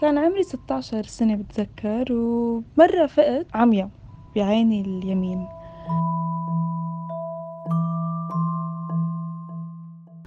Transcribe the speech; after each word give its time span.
كان 0.00 0.18
عمري 0.18 0.42
16 0.42 1.02
سنة 1.02 1.34
بتذكر 1.34 2.12
ومرة 2.12 3.06
فقت 3.06 3.46
عميا 3.54 3.90
بعيني 4.36 4.80
اليمين. 4.80 5.46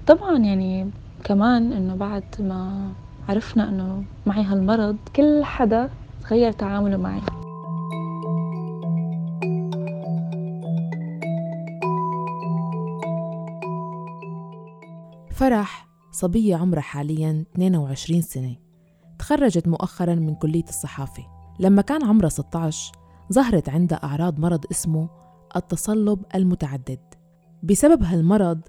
طبعا 0.08 0.38
يعني 0.38 0.90
كمان 1.24 1.74
إنه 1.74 1.96
بعد 1.96 2.24
ما 2.40 2.92
عرفنا 3.30 3.70
إنه 3.70 4.04
معي 4.26 4.44
هالمرض 4.44 4.98
كل 5.16 5.44
حدا 5.44 5.90
تغير 6.22 6.52
تعامله 6.52 6.98
معي. 6.98 7.22
فرح 15.32 15.88
صبية 16.12 16.56
عمرها 16.56 16.82
حاليا 16.82 17.46
22 17.56 18.22
سنة. 18.22 18.71
تخرجت 19.32 19.68
مؤخرا 19.68 20.16
من 20.16 20.36
كلية 20.36 20.64
الصحافة. 20.70 21.24
لما 21.60 21.82
كان 21.82 22.04
عمرها 22.04 22.30
16 22.30 22.92
ظهرت 23.34 23.70
عندها 23.70 24.04
أعراض 24.04 24.40
مرض 24.40 24.66
اسمه 24.72 25.10
التصلب 25.56 26.20
المتعدد. 26.36 27.00
بسبب 27.64 28.04
هالمرض 28.04 28.62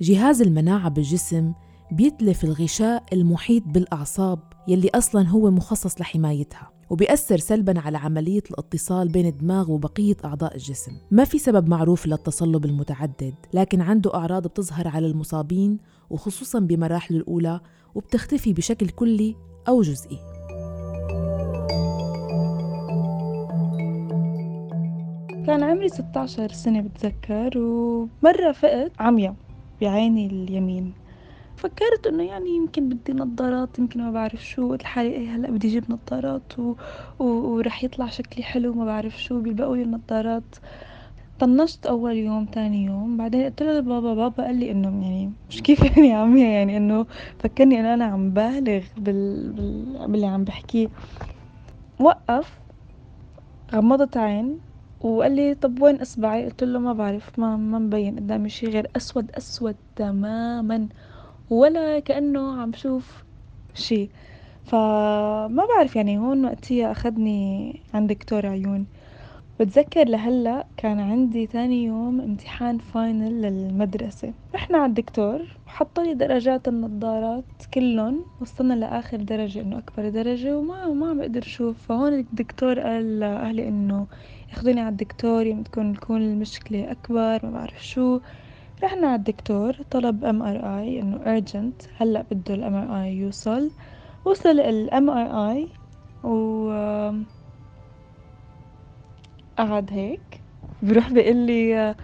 جهاز 0.00 0.42
المناعة 0.42 0.88
بالجسم 0.88 1.52
بيتلف 1.92 2.44
الغشاء 2.44 3.04
المحيط 3.12 3.62
بالأعصاب 3.66 4.38
يلي 4.68 4.88
أصلا 4.94 5.28
هو 5.28 5.50
مخصص 5.50 6.00
لحمايتها 6.00 6.70
وبيأثر 6.90 7.36
سلبا 7.38 7.80
على 7.80 7.98
عملية 7.98 8.42
الاتصال 8.50 9.08
بين 9.08 9.26
الدماغ 9.26 9.70
وبقية 9.70 10.16
أعضاء 10.24 10.54
الجسم. 10.54 10.92
ما 11.10 11.24
في 11.24 11.38
سبب 11.38 11.68
معروف 11.68 12.06
للتصلب 12.06 12.64
المتعدد 12.64 13.34
لكن 13.54 13.80
عنده 13.80 14.14
أعراض 14.14 14.46
بتظهر 14.46 14.88
على 14.88 15.06
المصابين 15.06 15.78
وخصوصا 16.10 16.58
بمراحله 16.58 17.18
الأولى 17.18 17.60
وبتختفي 17.94 18.52
بشكل 18.52 18.88
كلي 18.88 19.47
أو 19.68 19.82
جزئي. 19.82 20.18
كان 25.46 25.62
عمري 25.62 25.88
16 25.88 26.52
سنة 26.52 26.80
بتذكر 26.80 27.58
ومرة 27.58 28.52
فقت 28.52 28.92
عميا 28.98 29.34
بعيني 29.80 30.26
اليمين. 30.26 30.92
فكرت 31.56 32.06
إنه 32.06 32.22
يعني 32.22 32.50
يمكن 32.50 32.88
بدي 32.88 33.12
نظارات 33.12 33.78
يمكن 33.78 34.00
ما 34.02 34.10
بعرف 34.10 34.46
شو 34.46 34.70
قلت 34.70 34.82
لحالي 34.82 35.08
إيه 35.08 35.36
هلأ 35.36 35.50
بدي 35.50 35.68
أجيب 35.68 35.84
نظارات 35.90 36.58
و... 36.58 36.74
و... 37.18 37.24
ورح 37.24 37.84
يطلع 37.84 38.06
شكلي 38.06 38.42
حلو 38.44 38.72
ما 38.72 38.84
بعرف 38.84 39.22
شو 39.22 39.40
بيلبقوا 39.40 39.76
لي 39.76 39.82
النظارات. 39.82 40.56
طنشت 41.40 41.86
أول 41.86 42.16
يوم 42.16 42.44
تاني 42.44 42.84
يوم. 42.84 43.16
بعدين 43.16 43.44
قلت 43.44 43.62
له 43.62 43.78
لبابا 43.78 44.14
بابا 44.14 44.44
قال 44.44 44.56
لي 44.56 44.70
إنه 44.70 44.88
يعني 44.88 45.32
مش 45.50 45.62
كيف 45.62 45.96
يعني 45.96 46.12
عمية 46.14 46.46
يعني 46.46 46.76
إنه 46.76 47.06
فكرني 47.38 47.80
انه 47.80 47.94
أنا 47.94 48.04
عم 48.04 48.30
بالغ 48.30 48.82
بال... 48.96 49.52
بال... 49.52 50.06
باللي 50.08 50.26
عم 50.26 50.44
بحكيه. 50.44 50.88
وقف 52.00 52.58
غمضت 53.74 54.16
عين 54.16 54.58
وقال 55.00 55.32
لي 55.32 55.54
طب 55.54 55.82
وين 55.82 56.00
إصبعي؟ 56.00 56.44
قلت 56.44 56.64
له 56.64 56.78
ما 56.78 56.92
بعرف 56.92 57.38
ما 57.38 57.56
ما 57.56 57.78
مبين 57.78 58.16
قدامي 58.16 58.48
شي 58.48 58.66
غير 58.66 58.90
أسود 58.96 59.30
أسود 59.30 59.76
تماما 59.96 60.88
ولا 61.50 61.98
كأنه 62.00 62.60
عم 62.60 62.72
شوف 62.72 63.24
شي. 63.74 64.08
فما 64.64 65.66
بعرف 65.76 65.96
يعني 65.96 66.18
هون 66.18 66.44
وقتها 66.44 66.92
أخذني 66.92 67.80
عند 67.94 68.12
دكتور 68.12 68.46
عيون. 68.46 68.86
بتذكر 69.60 70.04
لهلا 70.04 70.66
كان 70.76 71.00
عندي 71.00 71.46
تاني 71.46 71.84
يوم 71.84 72.20
امتحان 72.20 72.78
final 72.78 73.42
للمدرسة. 73.42 74.32
رحنا 74.54 74.78
على 74.78 74.86
الدكتور 74.86 75.40
وحط 75.66 76.00
لي 76.00 76.14
درجات 76.14 76.68
النظارات 76.68 77.44
كلهم 77.74 78.24
وصلنا 78.40 78.74
لآخر 78.74 79.16
درجة 79.16 79.60
إنه 79.60 79.78
أكبر 79.78 80.08
درجة 80.08 80.58
وما 80.58 80.86
ما 80.86 81.10
عم 81.10 81.18
بقدر 81.18 81.42
أشوف. 81.42 81.86
فهون 81.86 82.12
الدكتور 82.12 82.80
قال 82.80 83.20
لأهلي 83.20 83.68
إنه 83.68 84.06
ياخذوني 84.50 84.80
على 84.80 84.88
الدكتور 84.88 85.46
يوم 85.46 85.62
تكون 85.62 85.94
تكون 85.94 86.22
المشكلة 86.22 86.90
أكبر 86.90 87.40
ما 87.42 87.50
بعرف 87.50 87.86
شو. 87.86 88.20
رحنا 88.82 89.06
على 89.06 89.16
الدكتور 89.16 89.72
طلب 89.90 90.24
MRI 90.24 91.00
إنه 91.00 91.18
urgent 91.18 91.86
هلأ 91.96 92.24
بده 92.30 92.54
ال 92.54 92.74
MRI 92.74 93.16
يوصل. 93.16 93.70
وصل 94.24 94.60
ال 94.60 95.10
MRI 95.10 95.68
و 96.24 96.68
قعد 99.58 99.92
هيك. 99.92 100.44
بروح 100.82 101.12
بيقول 101.12 101.36
لي 101.46 101.94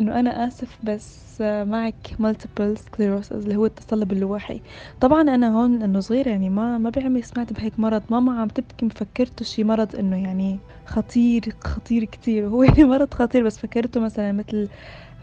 إنه 0.00 0.20
أنا 0.20 0.46
آسف 0.48 0.78
بس 0.82 1.40
معك 1.40 2.08
multiple 2.22 2.76
sclerosis 2.78 3.32
اللي 3.32 3.56
هو 3.56 3.66
التصلب 3.66 4.12
اللوحي 4.12 4.62
طبعا 5.00 5.20
أنا 5.22 5.56
هون 5.58 5.82
إنه 5.82 6.00
صغيرة 6.00 6.28
يعني 6.30 6.50
ما 6.50 6.78
ما 6.78 6.90
بعمري 6.90 7.22
سمعت 7.22 7.52
بهيك 7.52 7.78
مرض. 7.78 8.02
ماما 8.10 8.40
عم 8.40 8.48
تبكي 8.48 8.86
مفكرته 8.86 9.44
شي 9.44 9.64
مرض 9.64 9.96
إنه 9.96 10.22
يعني 10.24 10.60
خطير 10.86 11.42
خطير 11.64 12.04
كتير. 12.04 12.48
هو 12.48 12.62
يعني 12.62 12.84
مرض 12.84 13.14
خطير 13.14 13.44
بس 13.46 13.58
فكرته 13.58 14.00
مثلا 14.00 14.32
مثل 14.32 14.68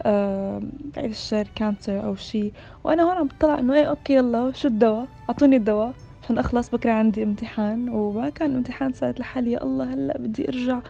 آه 0.06 0.62
الشر 0.98 1.48
cancer 1.54 2.04
أو 2.06 2.14
شي. 2.16 2.52
وأنا 2.84 3.02
هون 3.02 3.16
عم 3.18 3.26
بطلع 3.28 3.58
إنه 3.58 3.74
إيه 3.74 3.84
okay 3.90 4.14
يلا 4.14 4.52
شو 4.52 4.68
الدواء؟ 4.68 5.08
أعطوني 5.30 5.56
الدواء. 5.56 5.96
عشان 6.28 6.38
أخلص 6.38 6.70
بكرة 6.70 6.92
عندي 6.92 7.22
امتحان. 7.22 7.88
وما 7.88 8.28
كان 8.28 8.54
امتحان 8.56 8.92
سألت 8.92 9.20
لحالي 9.20 9.52
يا 9.52 9.62
الله 9.62 9.94
هلأ 9.94 10.18
بدي 10.18 10.48
أرجع. 10.48 10.80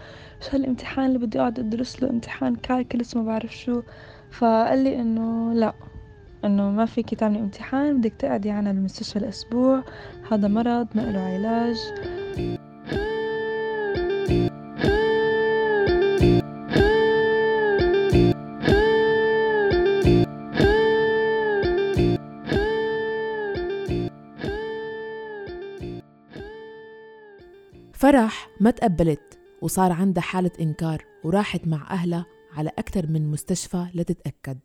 شو 0.41 0.51
هالامتحان 0.53 1.07
اللي 1.07 1.19
بدي 1.19 1.41
أقعد 1.41 1.59
أدرس 1.59 2.03
له؟ 2.03 2.11
امتحان 2.11 2.57
كالكلس 2.57 3.17
ما 3.17 3.23
بعرف 3.23 3.57
شو. 3.57 3.83
فقال 4.31 4.85
لي 4.85 5.01
إنه 5.01 5.53
لأ 5.53 5.75
إنه 6.45 6.71
ما 6.71 6.85
فيكي 6.85 7.17
تعملي 7.17 7.41
امتحان 7.41 8.01
بدك 8.01 8.13
تقعدي 8.13 8.51
عنا 8.51 8.73
بالمستشفى 8.73 9.19
الأسبوع 9.19 9.85
هذا 10.31 10.49
مرض 10.49 10.89
ما 10.95 11.01
له 11.01 11.21
علاج. 11.21 11.77
فرح 28.09 28.49
ما 28.61 28.71
تقبلت 28.71 29.39
وصار 29.63 29.93
عندها 29.93 30.23
حالة 30.23 30.51
إنكار 30.61 31.05
وراحت 31.25 31.69
مع 31.69 31.91
أهلها 31.91 32.27
على 32.57 32.71
أكثر 32.79 33.07
من 33.07 33.31
مستشفى 33.31 33.87
لتتأكد. 33.95 34.59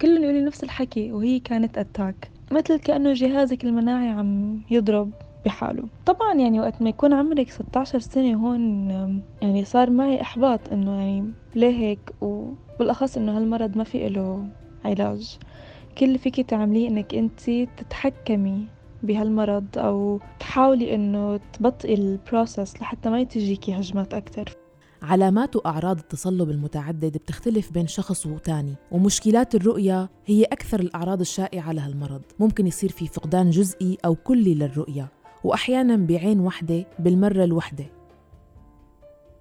كلهم 0.00 0.22
يقولوا 0.22 0.40
نفس 0.40 0.64
الحكي 0.64 1.12
وهي 1.12 1.40
كانت 1.40 1.78
أتاك. 1.78 2.30
مثل 2.52 2.78
كأنه 2.78 3.12
جهازك 3.12 3.64
المناعي 3.64 4.08
عم 4.08 4.60
يضرب 4.70 5.10
بحاله. 5.44 5.88
طبعا 6.06 6.34
يعني 6.34 6.60
وقت 6.60 6.82
ما 6.82 6.88
يكون 6.88 7.12
عمرك 7.12 7.50
16 7.50 7.98
سنة 7.98 8.34
هون 8.34 8.90
يعني 9.42 9.64
صار 9.64 9.90
معي 9.90 10.20
إحباط 10.20 10.72
إنه 10.72 11.00
يعني 11.00 11.32
ليه 11.54 11.78
هيك؟ 11.78 12.10
وبالأخص 12.20 13.16
إنه 13.16 13.36
هالمرض 13.36 13.76
ما 13.76 13.84
في 13.84 14.08
له 14.08 14.46
علاج. 14.84 15.38
كل 15.98 16.06
اللي 16.06 16.18
فيكي 16.18 16.42
تعمليه 16.42 16.88
إنك 16.88 17.14
أنت 17.14 17.50
تتحكمي. 17.76 18.66
بهالمرض 19.02 19.66
أو 19.76 20.20
تحاولي 20.40 20.94
إنه 20.94 21.40
تبطئي 21.52 21.94
البروسس 21.94 22.76
لحتى 22.80 23.10
ما 23.10 23.24
تجيكي 23.24 23.74
هجمات 23.74 24.14
أكتر 24.14 24.56
علامات 25.02 25.56
وأعراض 25.56 25.98
التصلب 25.98 26.50
المتعدد 26.50 27.12
بتختلف 27.12 27.72
بين 27.72 27.86
شخص 27.86 28.26
وتاني 28.26 28.74
ومشكلات 28.92 29.54
الرؤية 29.54 30.10
هي 30.26 30.44
أكثر 30.44 30.80
الأعراض 30.80 31.20
الشائعة 31.20 31.72
لهالمرض. 31.72 32.22
ممكن 32.38 32.66
يصير 32.66 32.90
في 32.90 33.06
فقدان 33.06 33.50
جزئي 33.50 33.98
أو 34.04 34.14
كلي 34.14 34.54
للرؤية 34.54 35.08
وأحيانا 35.44 35.96
بعين 35.96 36.40
وحدة 36.40 36.86
بالمرة 36.98 37.44
الوحدة. 37.44 37.84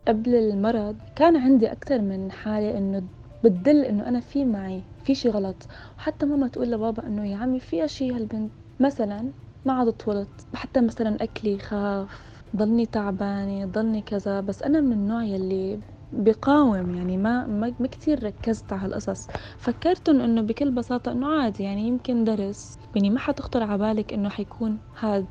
قبل 0.08 0.36
المرض 0.36 0.96
كان 1.16 1.38
عندي 1.38 1.72
أكثر 1.72 2.02
من 2.02 2.32
حالة 2.32 2.78
إنه 2.78 3.04
بتدل 3.44 3.86
إنه 3.86 4.08
أنا 4.08 4.20
في 4.20 4.46
معي 4.46 4.82
في 5.04 5.16
شي 5.16 5.30
غلط. 5.30 5.68
وحتى 5.98 6.26
ماما 6.26 6.48
تقول 6.48 6.72
لبابا 6.72 7.08
إنه 7.08 7.26
يا 7.26 7.38
عمي 7.38 7.60
فيها 7.60 7.88
شي 7.88 8.12
هالبنت. 8.12 8.52
مثلا 8.80 9.32
ما 9.68 9.74
عاد 9.74 9.92
طولت. 9.92 10.48
حتى 10.54 10.82
مثلا 10.82 11.24
أكلي 11.24 11.60
خاف 11.60 12.42
ضلني 12.56 12.86
تعبانة 12.86 13.66
ضلني 13.66 14.02
كذا 14.02 14.42
بس 14.42 14.64
أنا 14.64 14.82
من 14.82 14.94
النوع 14.94 15.24
يلي 15.24 15.80
بقاوم 16.12 16.92
يعني 16.96 17.18
ما 17.18 17.48
ما, 17.48 17.88
كتير 17.88 18.24
ركزت 18.24 18.74
على 18.74 18.82
هالقصص 18.86 19.28
فكرتن 19.58 20.22
إنه 20.22 20.42
بكل 20.42 20.72
بساطة 20.72 21.12
إنه 21.12 21.28
عادي 21.42 21.64
يعني 21.64 21.88
يمكن 21.88 22.24
درس. 22.24 22.78
يعني 22.96 23.10
ما 23.10 23.20
حتخطر 23.20 23.64
على 23.64 23.78
بالك 23.78 24.14
إنه 24.14 24.30
حيكون 24.30 24.80
هاد 25.00 25.26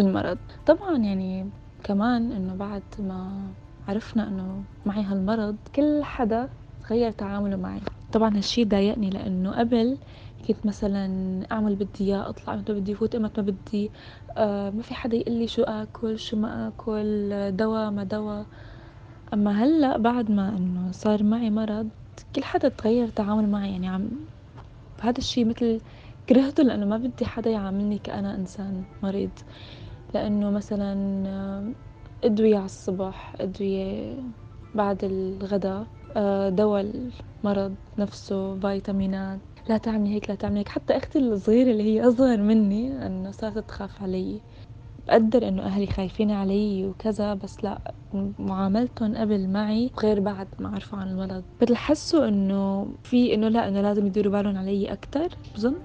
المرض. 0.00 0.38
طبعا 0.66 0.96
يعني 0.96 1.50
كمان 1.84 2.32
إنه 2.32 2.54
بعد 2.54 2.82
ما 2.98 3.52
عرفنا 3.88 4.28
إنه 4.28 4.64
معي 4.86 5.02
هالمرض 5.02 5.56
كل 5.74 6.00
حدا 6.04 6.48
تغير 6.88 7.10
تعامله 7.10 7.56
معي. 7.56 7.80
طبعا 8.12 8.36
هالشي 8.36 8.64
ضايقني 8.64 9.10
لإنه 9.10 9.58
قبل 9.58 9.98
كنت 10.48 10.66
مثلا 10.66 11.06
أعمل 11.52 11.76
بدي 11.76 12.04
إياه 12.04 12.28
أطلع 12.28 12.56
متى 12.56 12.72
بدي 12.74 12.94
فوت 12.94 13.16
متى 13.16 13.40
ما 13.42 13.46
بدي. 13.46 13.92
آه 14.36 14.70
ما 14.70 14.82
في 14.82 14.94
حدا 14.94 15.16
يقول 15.16 15.34
لي 15.38 15.46
شو 15.48 15.62
آكل 15.62 16.18
شو 16.18 16.36
ما 16.36 16.68
آكل 16.68 17.30
دواء 17.56 17.90
ما 17.90 18.04
دواء. 18.04 18.46
أما 19.34 19.64
هلأ 19.64 19.96
بعد 19.98 20.30
ما 20.30 20.48
إنه 20.56 20.92
صار 20.92 21.22
معي 21.22 21.50
مرض 21.50 21.90
كل 22.36 22.44
حدا 22.44 22.68
تغير 22.68 23.08
تعامل 23.08 23.48
معي. 23.48 23.72
يعني 23.72 23.88
عم 23.88 24.10
هذا 25.02 25.18
الشيء 25.18 25.44
مثل 25.46 25.80
كرهته 26.28 26.62
لأنه 26.62 26.86
ما 26.86 26.96
بدي 26.98 27.26
حدا 27.26 27.50
يعاملني 27.50 27.98
كأنا 27.98 28.34
إنسان 28.34 28.84
مريض. 29.02 29.30
لأنه 30.14 30.50
مثلا 30.50 30.94
أدوية 32.24 32.56
على 32.56 32.64
الصبح 32.64 33.36
أدوية 33.40 34.16
بعد 34.74 35.04
الغداء 35.04 35.86
آه، 36.16 36.48
دواء 36.48 36.82
المرض 37.44 37.76
نفسه 37.98 38.60
فيتامينات. 38.60 39.51
لا 39.68 39.76
تعملي 39.78 40.14
هيك 40.14 40.30
لا 40.30 40.34
تعملي 40.36 40.58
هيك. 40.60 40.68
حتى 40.68 40.96
أختي 40.96 41.18
الصغيرة 41.18 41.70
اللي 41.70 41.82
هي 41.82 42.08
أصغر 42.08 42.36
مني 42.36 43.06
أنه 43.06 43.30
صارت 43.30 43.68
تخاف 43.68 44.02
علي. 44.02 44.42
بقدر 45.08 45.48
إنه 45.48 45.62
أهلي 45.66 45.86
خايفين 45.86 46.30
علي 46.30 46.86
وكذا 46.86 47.34
بس 47.34 47.64
لا 47.64 47.94
معاملتهم 48.38 49.16
قبل 49.16 49.48
معي 49.48 49.90
غير 50.02 50.20
بعد 50.20 50.48
ما 50.60 50.68
عرفوا 50.70 50.98
عن 50.98 51.08
المرض 51.10 51.44
بتحسوا 51.60 52.28
إنه 52.28 52.86
في 53.04 53.34
إنه 53.34 53.48
لا 53.48 53.68
إنه 53.68 53.80
لازم 53.82 54.06
يديروا 54.06 54.32
بالهم 54.32 54.56
علي 54.58 54.92
أكتر 54.92 55.28
بظن. 55.56 55.82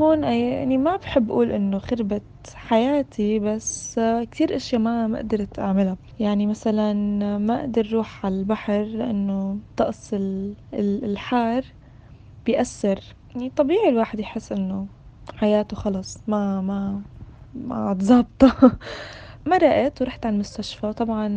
هون 0.00 0.24
يعني 0.24 0.78
ما 0.78 0.96
بحب 0.96 1.30
أقول 1.30 1.52
إنه 1.52 1.78
خربت 1.78 2.26
حياتي 2.54 3.38
بس 3.38 4.00
كتير 4.30 4.56
أشياء 4.56 4.80
ما 4.80 5.06
ما 5.06 5.18
قدرت 5.18 5.58
أعملها. 5.58 5.98
يعني 6.18 6.46
مثلا 6.46 6.92
ما 7.38 7.60
أقدر 7.60 7.86
أروح 7.90 8.26
على 8.26 8.34
البحر 8.40 8.82
لأنه 8.84 9.62
طقس 9.76 10.14
الحار 10.74 11.64
بيأثر. 12.46 13.00
يعني 13.34 13.50
طبيعي 13.50 13.88
الواحد 13.88 14.20
يحس 14.20 14.52
إنه 14.52 14.88
حياته 15.34 15.76
خلص 15.76 16.24
ما 16.28 16.60
ما 16.60 17.04
ما 17.54 17.76
عاد 17.76 18.02
ظابطة. 18.02 18.78
مرقت 19.46 20.02
ورحت 20.02 20.26
على 20.26 20.34
المستشفى. 20.34 20.92
طبعا 20.92 21.28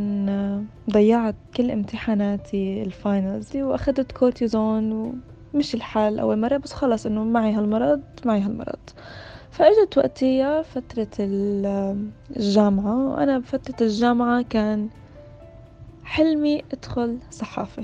ضيعت 0.92 1.40
كل 1.58 1.72
امتحاناتي 1.72 2.82
ال 2.84 2.94
finals 2.94 3.58
وأخذت 3.58 4.12
كورتيزون 4.12 5.24
مشي 5.54 5.76
الحال 5.76 6.20
أول 6.20 6.40
مرة 6.40 6.58
بس 6.58 6.74
خلص 6.74 7.06
إنه 7.06 7.24
معي 7.24 7.54
هالمرض 7.54 8.02
معي 8.26 8.42
هالمرض. 8.42 8.80
فإجت 9.52 9.98
وقتية 9.98 10.62
فترة 10.62 11.08
الجامعة 11.20 13.10
وأنا 13.14 13.38
بفترة 13.40 13.86
الجامعة 13.88 14.42
كان 14.42 14.90
حلمي 16.04 16.62
أدخل 16.74 17.18
صحافة. 17.32 17.84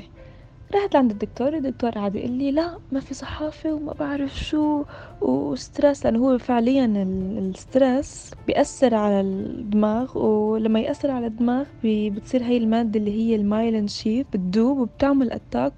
رحت 0.76 0.94
لعند 0.94 1.12
الدكتور 1.12 1.54
الدكتور 1.58 1.90
قعد 1.92 2.16
يقول 2.16 2.32
لي 2.32 2.52
لا 2.52 2.78
ما 2.92 3.00
في 3.00 3.14
صحافة 3.14 3.74
وما 3.74 3.94
بعرف 3.94 4.36
شو 4.40 4.84
و 5.22 5.34
stress 5.34 6.06
لأنه 6.06 6.20
هو 6.20 6.38
فعليا 6.38 6.86
ال 6.86 7.07
stress 7.07 8.32
بيأثر 8.48 8.96
على 8.96 9.22
الدماغ 9.22 10.18
ولما 10.18 10.80
يأثر 10.80 11.12
على 11.12 11.28
الدماغ 11.28 11.66
بتصير 11.84 12.44
هاي 12.44 12.58
المادة 12.58 13.00
اللي 13.00 13.12
هي 13.12 13.36
المايلين 13.36 13.88
شيث 13.88 14.26
بتدوب 14.34 14.78
وبتعمل 14.78 15.32
أتاك 15.32 15.74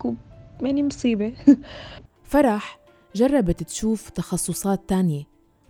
يعني 0.61 0.83
مصيبة. 0.83 1.33
فرح 2.23 2.79
جربت 3.15 3.63
تشوف 3.63 4.09
تخصصات 4.09 4.89
تانية 4.89 5.23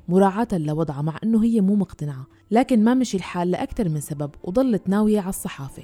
مراعاة 0.08 0.48
لوضعها 0.54 1.02
مع 1.02 1.20
أنه 1.24 1.44
هي 1.44 1.62
مو 1.62 1.76
مقتنعة 1.76 2.28
لكن 2.52 2.84
ما 2.84 2.94
مشي 2.94 3.18
الحال 3.18 3.52
لأكثر 3.52 3.90
من 3.90 4.00
سبب 4.00 4.32
وضلت 4.44 4.90
ناوية 4.90 5.20
على 5.20 5.30
الصحافة. 5.30 5.84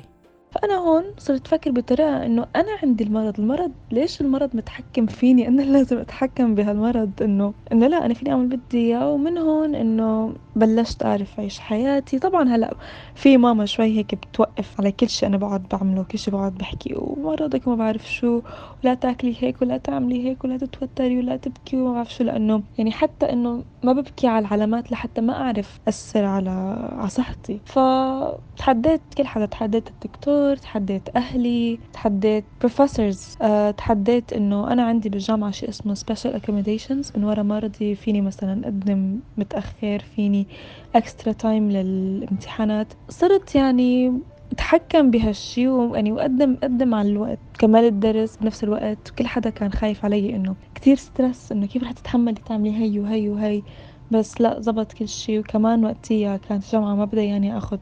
فأنا 0.62 0.74
هون 0.75 1.04
صرت 1.18 1.48
أفكر 1.48 1.71
بطريقة 1.71 2.25
إنه 2.25 2.45
أنا 2.56 2.68
عندي 2.83 3.04
المرض 3.04 3.39
المرض 3.39 3.71
ليش 3.92 4.21
المرض 4.21 4.50
متحكم 4.56 5.06
فيني؟ 5.06 5.48
أنا 5.48 5.62
لازم 5.74 5.98
أتحكم 5.98 6.56
بهالمرض 6.56 7.12
إنه 7.21 7.54
إنه 7.71 7.88
لا 7.88 8.06
أنا 8.06 8.13
فيني 8.13 8.31
أعمل 8.31 8.48
بدي 8.48 8.77
إياه 8.77 9.12
ومن 9.12 9.38
هون 9.38 9.75
إنه 9.75 10.33
بلشت 10.56 11.04
أعرف 11.06 11.39
أعيش 11.39 11.59
حياتي. 11.59 12.19
طبعا 12.19 12.50
هلأ 12.56 12.74
في 13.15 13.38
ماما 13.38 13.65
شوي 13.65 13.86
هيك 13.98 14.15
بتوقف 14.15 14.80
على 14.80 14.92
كل 14.92 15.09
شيء 15.09 15.30
أنا 15.30 15.38
بقعد 15.38 15.63
بعمله 15.71 16.04
كل 16.04 16.19
شيء 16.19 16.33
بقعد 16.33 16.56
بحكي 16.56 16.94
ومرضك 16.98 17.68
ما 17.68 17.75
بعرف 17.75 18.12
شو 18.13 18.42
ولا 18.83 18.94
تاكلي 18.94 19.36
هيك 19.39 19.62
ولا 19.62 19.77
تعملي 19.77 20.25
هيك 20.30 20.44
ولا 20.44 20.57
تتوتري 20.57 21.18
ولا 21.19 21.36
تبكي 21.38 21.77
وما 21.77 21.94
بعرف 21.94 22.13
شو. 22.13 22.24
لأنه 22.24 22.63
يعني 22.77 22.92
حتى 22.92 23.25
إنه 23.33 23.63
ما 23.83 23.94
ببكي 23.94 24.27
على 24.27 24.45
العلامات 24.45 24.92
لحتى 24.92 25.21
ما 25.21 25.33
أعرف 25.33 25.80
أثر 25.88 26.25
على 26.25 26.50
على 26.98 27.09
صحتي. 27.09 27.59
فتحديت 27.65 29.01
كل 29.18 29.25
حدا 29.27 29.45
تحديت 29.45 29.89
الدكتور 29.89 30.46
تحديت 30.55 31.09
أهلي 31.15 31.79
تحديت 31.94 32.45
بروفيسورز 32.61 33.35
أه 33.41 33.71
تحديت 33.71 34.33
إنه 34.33 34.71
أنا 34.73 34.83
عندي 34.83 35.09
بالجامعة 35.09 35.51
شيء 35.51 35.69
اسمه 35.69 35.95
special 35.95 36.39
accommodations. 36.39 37.17
من 37.17 37.23
ورا 37.23 37.44
مرضي 37.44 37.95
فيني 37.95 38.21
مثلا 38.21 38.63
أقدم 38.63 39.19
متأخر 39.38 39.99
فيني 39.99 40.47
extra 40.95 41.31
time 41.33 41.71
للامتحانات. 41.71 42.94
صرت 43.09 43.55
يعني 43.55 44.21
أتحكم 44.51 45.11
بهالشي 45.11 45.67
ويعني 45.67 46.11
وقدم 46.11 46.57
قدم 46.63 46.95
على 46.95 47.09
الوقت. 47.09 47.39
كمان 47.59 47.83
الدرس 47.85 48.38
بنفس 48.38 48.63
الوقت 48.63 49.09
كل 49.17 49.27
حدا 49.27 49.49
كان 49.49 49.71
خايف 49.71 50.05
علي 50.05 50.35
إنه 50.35 50.55
كتير 50.75 50.95
stress 50.95 51.51
إنه 51.51 51.65
كيف 51.65 51.83
رح 51.83 51.91
تتحملي 51.91 52.41
تعملي 52.45 52.75
هي 52.77 52.99
وهي 52.99 53.29
وهي. 53.29 53.63
بس 54.11 54.41
لا 54.41 54.61
زبط 54.61 54.94
كل 54.94 55.07
شي 55.07 55.39
وكمان 55.39 55.85
وقتيها 55.85 56.38
كانت 56.38 56.63
الجامعة 56.63 56.95
ما 56.95 57.05
بدها 57.05 57.23
يعني 57.23 57.57
آخذ 57.57 57.77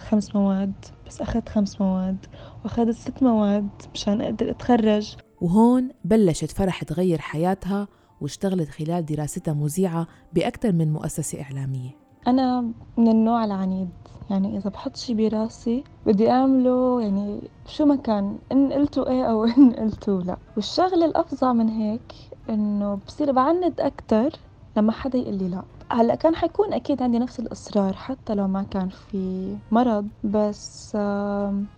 خمس 0.00 0.36
مواد. 0.36 0.74
بس 1.08 1.20
أخذت 1.20 1.48
خمس 1.48 1.80
مواد 1.80 2.26
وأخذت 2.64 2.90
ست 2.90 3.22
مواد 3.22 3.68
مشان 3.94 4.20
أقدر 4.20 4.50
أتخرج. 4.50 5.16
وهون 5.40 5.88
بلشت 6.04 6.50
فرح 6.50 6.84
تغير 6.84 7.18
حياتها 7.18 7.88
واشتغلت 8.20 8.68
خلال 8.68 9.06
دراستها 9.06 9.54
مذيعة 9.54 10.06
بأكثر 10.32 10.72
من 10.72 10.92
مؤسسة 10.92 11.42
إعلامية. 11.42 11.90
أنا 12.26 12.60
من 12.96 13.08
النوع 13.08 13.44
العنيد 13.44 13.88
يعني 14.30 14.58
إذا 14.58 14.70
بحط 14.70 14.96
شي 14.96 15.14
براسي 15.14 15.84
بدي 16.06 16.30
أعمله 16.30 17.02
يعني 17.02 17.40
شو 17.66 17.84
ما 17.84 17.96
كان 17.96 18.38
إن 18.52 18.72
قلتوا 18.72 19.10
إيه 19.10 19.24
أو 19.24 19.44
إن 19.58 19.72
قلتوا 19.72 20.20
لا. 20.22 20.36
والشغلة 20.56 21.04
الأفظع 21.04 21.52
من 21.52 21.68
هيك 21.68 22.14
إنه 22.50 22.98
بصير 23.06 23.32
بعند 23.32 23.80
أكتر 23.80 24.30
لما 24.76 24.92
حدا 24.92 25.18
يقول 25.18 25.34
لي 25.34 25.48
لا. 25.48 25.62
هلأ 25.90 26.14
كان 26.14 26.34
حيكون 26.34 26.72
أكيد 26.72 27.02
عندي 27.02 27.18
نفس 27.18 27.40
الإصرار 27.40 27.92
حتى 27.92 28.34
لو 28.34 28.48
ما 28.48 28.62
كان 28.62 28.88
في 28.88 29.56
مرض 29.70 30.08
بس 30.24 30.94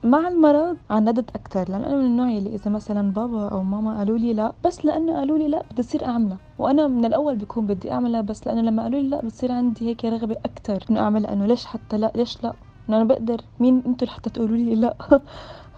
مع 0.04 0.28
المرض 0.28 0.76
عندت 0.90 1.30
أكثر 1.30 1.70
لأن 1.70 1.84
أنا 1.84 1.96
من 1.96 2.04
النوع 2.04 2.28
اللي 2.28 2.54
إذا 2.54 2.70
مثلا 2.70 3.12
بابا 3.12 3.48
أو 3.48 3.62
ماما 3.62 3.98
قالوا 3.98 4.18
لي 4.18 4.32
لأ 4.32 4.52
بس 4.64 4.84
لأنه 4.84 5.14
قالوا 5.14 5.38
لي 5.38 5.48
لأ 5.48 5.62
بدي 5.70 5.80
اصير 5.82 6.04
اعملها 6.04 6.38
وأنا 6.58 6.86
من 6.86 7.04
الأول 7.04 7.36
بكون 7.36 7.66
بدي 7.66 7.92
أعملها 7.92 8.20
بس 8.20 8.46
لأنه 8.46 8.60
لما 8.60 8.82
قالوا 8.82 9.00
لي 9.00 9.08
لأ 9.08 9.20
بتصير 9.20 9.52
عندي 9.52 9.88
هيك 9.88 10.04
رغبة 10.04 10.36
أكثر 10.44 10.84
إنه 10.90 11.00
أعملها 11.00 11.32
إنه 11.32 11.46
ليش 11.46 11.66
حتى 11.66 11.98
لأ؟ 11.98 12.12
ليش 12.14 12.44
لأ؟ 12.44 12.52
إنه 12.88 12.96
أنا 12.96 13.04
بقدر 13.04 13.40
مين 13.60 13.82
أنتم 13.86 14.06
لحتى 14.06 14.30
تقولوا 14.30 14.56
لي 14.56 14.74
لأ؟ 14.74 14.96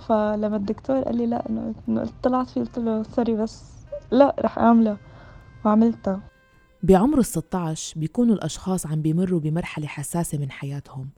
فلما 0.09 0.57
الدكتور 0.57 1.03
قال 1.03 1.17
لي 1.17 1.27
لأ 1.27 1.45
إنه 1.89 2.07
طلعت 2.23 2.51
فيه 2.51 2.61
قلت 2.61 2.79
له 2.79 3.03
سوري 3.03 3.35
بس 3.35 3.73
لأ 4.11 4.35
رح 4.41 4.59
أعملها. 4.59 4.97
وعملتها. 5.65 6.32
بعمر 6.85 7.19
ال 7.19 7.25
16 7.25 8.01
بيكونوا 8.01 8.35
الأشخاص 8.35 8.87
عم 8.87 9.03
بيمروا 9.03 9.41
بمرحلة 9.41 9.87
حساسة 9.87 10.39
من 10.39 10.51
حياتهم. 10.51 11.09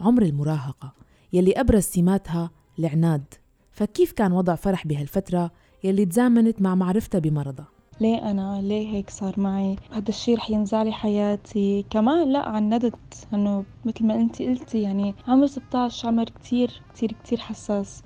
عمر 0.00 0.22
المراهقة 0.22 0.92
يلي 1.32 1.52
أبرز 1.52 1.82
سماتها 1.82 2.50
العناد 2.78 3.24
فكيف 3.72 4.12
كان 4.12 4.32
وضع 4.32 4.54
فرح 4.54 4.86
بهالفترة 4.86 5.50
يلي 5.84 6.06
تزامنت 6.06 6.62
مع 6.62 6.74
معرفتها 6.74 7.18
بمرضها؟ 7.18 7.66
ليه 8.00 8.30
أنا؟ 8.30 8.60
ليه 8.62 8.88
هيك 8.88 9.10
صار 9.10 9.40
معي؟ 9.40 9.76
هذا 9.92 10.08
الشيء 10.08 10.36
رح 10.36 10.50
ينزع 10.50 10.82
لي 10.82 10.92
حياتي. 10.92 11.84
كمان 11.90 12.32
لا 12.32 12.48
عندت 12.48 13.26
أنه 13.34 13.64
مثل 13.84 14.04
ما 14.06 14.14
أنت 14.14 14.42
قلتي 14.42 14.82
يعني 14.82 15.14
عمر 15.28 15.46
16 15.46 16.08
عمر 16.08 16.24
كتير 16.24 16.82
كتير 16.94 17.12
كتير 17.24 17.38
حساس. 17.38 18.02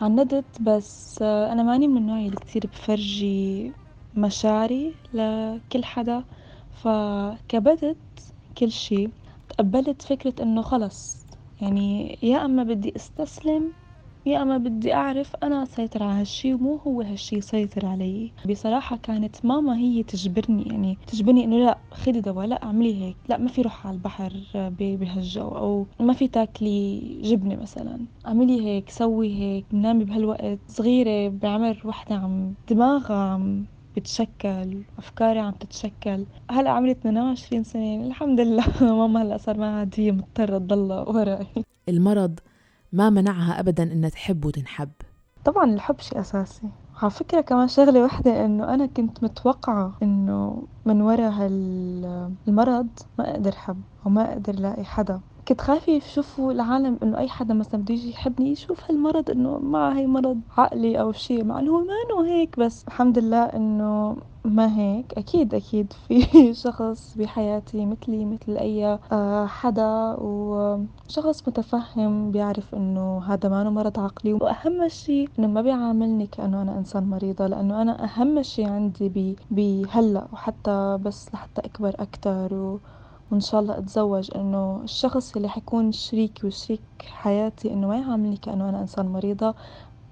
عندت 0.00 0.60
بس 0.60 1.22
أنا 1.22 1.62
ماني 1.62 1.88
من 1.88 1.96
النوع 1.96 2.18
اللي 2.18 2.36
كتير 2.36 2.66
بفرجي 2.66 3.72
مشاعري 4.16 4.94
لكل 5.14 5.84
حدا. 5.84 6.24
فكبتت 6.70 7.98
كل 8.58 8.70
شي 8.72 9.08
تقبلت 9.48 10.02
فكرة 10.02 10.34
إنه 10.42 10.62
خلص. 10.62 11.26
يعني 11.60 12.18
يا 12.22 12.44
أما 12.44 12.62
بدي 12.62 12.92
أستسلم 12.96 13.74
يا 14.26 14.42
أما 14.42 14.58
بدي 14.58 14.94
أعرف 14.94 15.36
أنا 15.42 15.62
اسيطر 15.62 16.02
على 16.02 16.20
هالشي 16.20 16.54
ومو 16.54 16.76
هو 16.76 17.00
هالشي 17.00 17.36
يسيطر 17.36 17.86
علي. 17.86 18.34
بصراحة 18.50 18.96
كانت 18.96 19.44
ماما 19.44 19.76
هي 19.78 20.02
تجبرني 20.02 20.62
يعني 20.72 20.98
تجبرني 21.06 21.44
إنه 21.44 21.58
لا 21.66 21.80
خدي 21.94 22.20
دواء 22.20 22.46
لا 22.46 22.62
أعملي 22.62 23.02
هيك 23.04 23.18
لا 23.28 23.36
ما 23.38 23.48
في 23.48 23.62
روح 23.62 23.86
على 23.86 23.94
البحر 23.94 24.32
بهالجو 24.54 25.48
أو 25.48 25.88
ما 26.00 26.12
في 26.12 26.28
تاكلي 26.28 27.00
جبنة 27.22 27.56
مثلا. 27.56 28.06
أعملي 28.26 28.60
هيك 28.66 28.90
سوي 28.90 29.28
هيك 29.38 29.66
نامي 29.74 30.04
بهالوقت 30.04 30.60
صغيرة 30.68 31.28
بعمر 31.28 31.82
وحدة 31.84 32.14
عم 32.16 32.54
دماغها 32.70 33.14
عم 33.32 33.66
بتشكل 33.96 34.82
أفكاري 34.98 35.38
عم 35.38 35.52
تتشكل. 35.52 36.26
هلأ 36.50 36.70
عمري 36.70 36.90
22 36.90 37.64
سنة 37.64 38.06
الحمد 38.06 38.40
لله. 38.40 38.64
ماما 38.98 39.22
هلأ 39.22 39.36
صار 39.36 39.58
ما 39.58 39.78
عاد 39.78 39.94
هي 39.98 40.12
مضطرة 40.12 40.58
تضلها 40.58 41.00
وراي 41.08 41.46
المرض 41.88 42.40
ما 42.92 43.10
منعها 43.10 43.60
أبدا 43.60 43.82
إنها 43.82 44.08
تحب 44.10 44.44
وتنحب. 44.44 44.90
طبعا 45.44 45.64
الحب 45.74 46.00
شيء 46.00 46.20
أساسي. 46.20 46.68
على 47.02 47.10
فكرة 47.10 47.40
كمان 47.40 47.68
شغلة 47.68 48.04
وحدة 48.04 48.44
إنه 48.44 48.74
أنا 48.74 48.86
كنت 48.86 49.24
متوقعة 49.24 49.92
إنه 50.02 50.62
من 50.84 51.00
وراء 51.02 51.30
هالمرض 51.30 52.88
ما 53.18 53.30
أقدر 53.30 53.52
حب 53.52 53.82
وما 54.06 54.32
أقدر 54.32 54.52
لاقي 54.52 54.84
حدا. 54.84 55.20
كنت 55.48 55.60
خايفة 55.60 55.92
يشوفوا 55.92 56.52
العالم 56.52 56.98
إنه 57.02 57.18
أي 57.18 57.28
حدا 57.28 57.54
مثلا 57.54 57.80
بده 57.82 57.94
يجي 57.94 58.10
يحبني 58.10 58.50
يشوف 58.52 58.84
هالمرض 58.90 59.30
إنه 59.30 59.58
ما 59.58 59.98
هي 59.98 60.06
مرض 60.06 60.40
عقلي 60.58 61.00
أو 61.00 61.12
شيء 61.12 61.44
مع 61.44 61.58
إنه 61.60 61.70
هو 61.72 61.78
ما 61.84 61.94
إنه 62.10 62.26
هيك 62.34 62.58
بس 62.60 62.84
الحمد 62.88 63.18
لله 63.18 63.44
إنه 63.44 64.16
ما 64.44 64.76
هيك. 64.78 65.12
أكيد 65.18 65.54
أكيد 65.54 65.92
في 65.92 66.26
شخص 66.64 67.18
بحياتي 67.18 67.86
مثلي 67.86 68.24
مثل 68.24 68.56
أي 68.56 68.98
آه، 69.12 69.46
حدا 69.46 70.16
وشخص 70.20 71.48
متفهم 71.48 72.30
بيعرف 72.30 72.74
إنه 72.74 73.18
هذا 73.24 73.48
ما 73.48 73.70
مرض 73.70 74.00
عقلي. 74.00 74.32
وأهم 74.34 74.88
شيء 74.88 75.30
إنه 75.38 75.46
ما 75.48 75.62
بيعاملني 75.62 76.26
كأنه 76.26 76.62
أنا 76.62 76.78
إنسان 76.78 77.04
مريضة 77.04 77.46
لأنه 77.46 77.82
أنا 77.82 78.04
أهم 78.04 78.42
شيء 78.42 78.68
عندي 78.68 79.36
بهلا 79.50 80.28
وحتى 80.32 80.98
بس 81.02 81.34
لحتى 81.34 81.60
أكبر 81.64 81.94
أكتر. 82.00 82.54
و 82.54 82.80
وإن 83.30 83.40
شاء 83.40 83.60
الله 83.60 83.78
أتزوج 83.78 84.30
إنه 84.36 84.80
الشخص 84.84 85.36
اللي 85.36 85.48
حيكون 85.48 85.92
شريكي 85.92 86.46
وشريك 86.46 86.80
حياتي 87.08 87.72
إنه 87.72 87.88
ما 87.88 87.96
يعاملني 87.96 88.36
كأنه 88.36 88.68
أنا 88.68 88.80
إنسان 88.80 89.06
مريضة. 89.06 89.54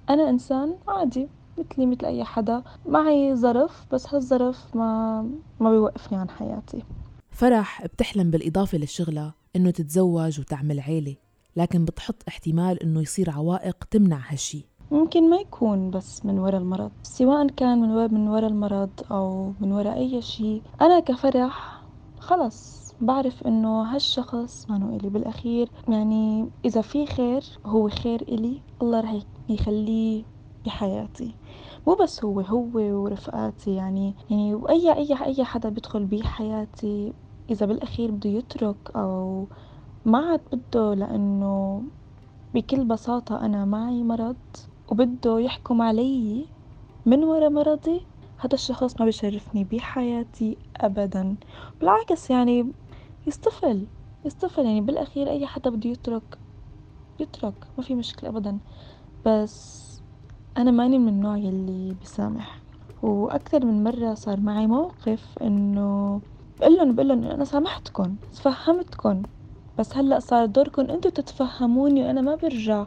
أنا 0.09 0.29
إنسان 0.29 0.75
عادي 0.87 1.27
مثلي 1.57 1.85
مثل 1.85 2.05
أي 2.05 2.23
حدا. 2.23 2.63
معي 2.85 3.35
ظرف 3.35 3.85
بس 3.91 4.13
هالظرف 4.13 4.75
ما 4.75 5.21
ما 5.59 5.71
بيوقفني 5.71 6.17
عن 6.17 6.29
حياتي. 6.29 6.83
فرح 7.31 7.85
بتحلم 7.85 8.31
بالإضافة 8.31 8.77
لشغلها 8.77 9.33
إنه 9.55 9.71
تتزوج 9.71 10.39
وتعمل 10.39 10.79
عيلة 10.79 11.15
لكن 11.55 11.85
بتحط 11.85 12.23
احتمال 12.27 12.83
إنه 12.83 13.01
يصير 13.01 13.29
عوائق 13.29 13.83
تمنع 13.91 14.19
هالشي. 14.27 14.65
ممكن 14.91 15.29
ما 15.29 15.37
يكون 15.37 15.91
بس 15.91 16.25
من 16.25 16.39
وراء 16.39 16.61
المرض. 16.61 16.91
سواء 17.03 17.47
كان 17.47 17.81
من 17.81 17.91
وراء 17.91 18.09
من 18.09 18.27
وراء 18.27 18.49
المرض 18.49 18.89
أو 19.11 19.51
من 19.59 19.71
وراء 19.71 19.97
أي 19.97 20.21
شيء. 20.21 20.61
أنا 20.81 20.99
كفرح 20.99 21.81
خلص 22.19 22.88
بعرف 23.01 23.43
إنه 23.47 23.95
هالشخص 23.95 24.69
مانو 24.69 24.95
الي 24.95 25.09
بالأخير 25.09 25.69
يعني 25.87 26.49
إذا 26.65 26.81
في 26.81 27.05
خير 27.05 27.43
هو 27.65 27.89
خير 27.89 28.21
إلي 28.21 28.61
الله 28.81 28.99
رح 28.99 29.15
يخليه 29.49 30.23
بحياتي. 30.65 31.35
مو 31.87 31.95
بس 31.95 32.23
هو 32.25 32.39
هو 32.39 32.71
ورفقاتي 32.75 33.75
يعني 33.75 34.15
يعني 34.29 34.55
وأي 34.55 34.93
أي 34.93 35.17
أي 35.25 35.43
حدا 35.45 35.69
بيدخل 35.69 36.05
بحياتي 36.05 37.13
إذا 37.49 37.65
بالأخير 37.65 38.11
بده 38.11 38.29
يترك 38.29 38.77
أو 38.95 39.47
ما 40.05 40.17
عاد 40.17 40.41
بده 40.53 40.93
لأنه 40.93 41.83
بكل 42.53 42.85
بساطة 42.85 43.45
أنا 43.45 43.65
معي 43.65 44.03
مرض 44.03 44.35
وبده 44.91 45.39
يحكم 45.39 45.81
علي 45.81 46.47
من 47.05 47.23
ورا 47.23 47.49
مرضي 47.49 48.01
هذا 48.39 48.53
الشخص 48.53 48.99
ما 48.99 49.05
بيشرفني 49.05 49.63
بحياتي 49.63 50.57
أبدا. 50.77 51.35
بالعكس 51.79 52.29
يعني 52.29 52.73
يصطفل 53.27 53.87
يصطفل 54.25 54.65
يعني 54.65 54.81
بالأخير 54.81 55.29
أي 55.31 55.47
حدا 55.47 55.69
بده 55.69 55.89
يترك 55.89 56.39
يترك 57.19 57.55
ما 57.77 57.83
في 57.83 57.95
مشكلة 57.95 58.29
أبدا. 58.29 58.59
بس 59.25 59.89
أنا 60.57 60.71
ماني 60.71 60.99
من 60.99 61.07
النوع 61.09 61.37
يلي 61.37 61.93
بسامح. 62.03 62.63
وأكثر 63.01 63.65
من 63.65 63.83
مرة 63.83 64.13
صار 64.13 64.39
معي 64.39 64.67
موقف 64.67 65.35
إنه 65.41 66.21
بقلن 66.59 66.95
بقلن 66.95 67.23
أنا 67.25 67.45
سامحتكن 67.45 68.17
تفهمتكن 68.31 69.23
بس 69.77 69.97
هلأ 69.97 70.19
صار 70.19 70.45
دوركن 70.45 70.89
انتو 70.91 71.09
تتفهموني 71.09 72.03
وأنا 72.03 72.21
ما 72.21 72.35
برجع 72.35 72.85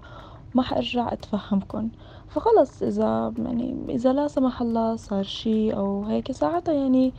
ما 0.54 0.62
حأرجع 0.62 1.12
اتفهمكن 1.12 1.90
فخلص 2.28 2.82
إذا 2.82 3.34
يعني 3.38 3.86
إذا 3.90 4.12
لا 4.12 4.28
سمح 4.28 4.60
الله 4.62 4.96
صار 4.96 5.22
شي 5.22 5.74
أو 5.74 6.04
هيك 6.04 6.32
ساعتها 6.32 6.74
يعني 6.74 7.14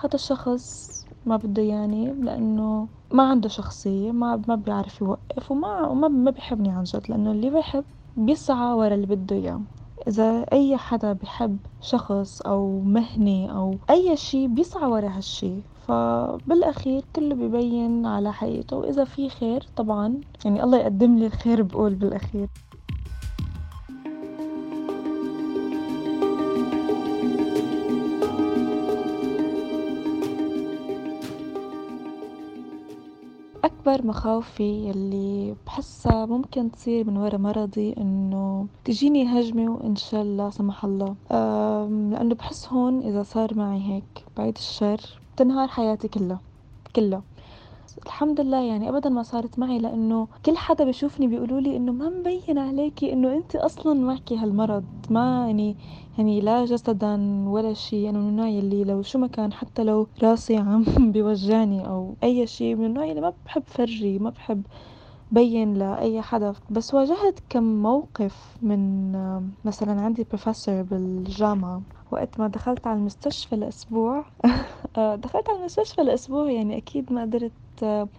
هذا 0.00 0.14
الشخص 0.14 1.01
ما 1.24 1.36
بده 1.36 1.62
يعني 1.62 2.12
لأنه 2.12 2.88
ما 3.12 3.30
عنده 3.30 3.48
شخصية 3.48 4.12
ما 4.12 4.42
ما 4.48 4.54
بيعرف 4.54 5.00
يوقف 5.00 5.50
وما 5.50 5.86
وما 5.88 6.08
ما 6.08 6.30
بيحبني 6.30 6.70
عن 6.70 6.82
جد 6.82 7.10
لأنه 7.10 7.32
اللي 7.32 7.50
بيحب 7.50 7.84
بيسعى 8.16 8.72
ورا 8.74 8.94
اللي 8.94 9.06
بده 9.06 9.36
إياه. 9.36 9.60
إذا 10.08 10.46
أي 10.52 10.76
حدا 10.76 11.12
بحب 11.12 11.58
شخص 11.80 12.42
أو 12.42 12.80
مهنة 12.80 13.50
أو 13.58 13.80
أي 13.90 14.16
شي 14.16 14.48
بيسعى 14.48 14.86
ورا 14.90 15.08
هالشي 15.08 15.62
فبالأخير 15.74 17.02
كله 17.16 17.34
ببين 17.34 18.06
على 18.06 18.32
حقيقته 18.32 18.76
وإذا 18.76 19.04
في 19.04 19.28
خير 19.28 19.66
طبعا 19.76 20.20
يعني 20.44 20.62
الله 20.64 20.78
يقدم 20.78 21.18
لي 21.18 21.26
الخير 21.26 21.62
بقول 21.62 21.94
بالأخير. 21.94 22.48
أكبر 33.82 34.06
مخاوفي 34.06 34.88
يلي 34.88 35.56
بحسها 35.66 36.26
ممكن 36.26 36.70
تصير 36.70 37.06
من 37.10 37.16
ورا 37.16 37.36
مرضي 37.36 37.92
إنه 37.98 38.66
تجيني 38.84 39.40
هجمة 39.40 39.70
وإن 39.74 39.96
شاء 39.96 40.22
الله 40.22 40.50
سمح 40.50 40.84
الله. 40.84 41.16
لأنه 42.10 42.34
بحس 42.34 42.68
هون 42.72 43.00
إذا 43.02 43.22
صار 43.22 43.54
معي 43.54 43.80
هيك 43.82 44.24
بعيد 44.36 44.56
الشر 44.56 45.00
تنهار 45.36 45.68
حياتي 45.68 46.08
كلها 46.08 46.40
كلها. 46.96 47.22
الحمد 48.06 48.40
لله 48.40 48.62
يعني 48.62 48.88
ابدا 48.88 49.08
ما 49.10 49.22
صارت 49.22 49.58
معي 49.58 49.78
لأنه 49.78 50.28
كل 50.46 50.56
حدا 50.56 50.84
بشوفني 50.84 51.26
بيقولوا 51.26 51.60
لي 51.60 51.76
إنه 51.76 51.92
ما 51.92 52.08
مبين 52.08 52.58
عليكي 52.58 53.12
إنه 53.12 53.36
أنت 53.36 53.56
أصلا 53.56 53.94
معك 53.94 54.32
هالمرض. 54.32 54.84
ما 55.10 55.46
يعني 55.46 55.76
يعني 56.18 56.40
لا 56.40 56.64
جسدا 56.64 57.44
ولا 57.48 57.74
شيء. 57.74 58.08
أنا 58.10 58.18
من 58.18 58.28
النوع 58.28 58.48
اللي 58.48 58.84
لو 58.84 59.02
شو 59.02 59.18
ما 59.18 59.26
كان 59.26 59.52
حتى 59.52 59.84
لو 59.84 60.08
راسي 60.22 60.56
عم 60.56 60.84
بيوجعني 61.12 61.86
أو 61.88 62.16
أي 62.22 62.46
شيء 62.46 62.74
من 62.76 62.84
النوع 62.86 63.04
اللي 63.10 63.20
ما 63.20 63.34
بحب 63.46 63.62
فرجي 63.66 64.18
ما 64.18 64.30
بحب 64.30 64.66
بين 65.32 65.74
لأي 65.74 66.22
حدا. 66.22 66.52
بس 66.70 66.94
واجهت 66.94 67.38
كم 67.48 67.82
موقف 67.82 68.56
من 68.62 69.12
مثلا 69.64 70.00
عندي 70.00 70.24
بروفيسور 70.24 70.82
بالجامعة 70.82 71.82
وقت 72.10 72.40
ما 72.40 72.46
دخلت 72.48 72.86
على 72.86 72.98
المستشفى 72.98 73.56
لأسبوع 73.56 74.24
دخلت 75.24 75.48
على 75.50 75.58
المستشفى 75.58 76.02
لأسبوع 76.02 76.50
يعني 76.50 76.76
أكيد 76.76 77.12
ما 77.12 77.22
قدرت 77.22 77.52